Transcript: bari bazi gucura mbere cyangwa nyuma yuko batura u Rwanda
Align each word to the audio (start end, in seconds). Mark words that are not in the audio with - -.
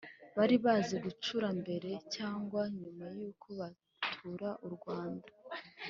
bari 0.37 0.55
bazi 0.65 0.95
gucura 1.05 1.47
mbere 1.61 1.89
cyangwa 2.15 2.61
nyuma 2.79 3.05
yuko 3.19 3.47
batura 3.59 4.49
u 4.67 4.69
Rwanda 4.75 5.29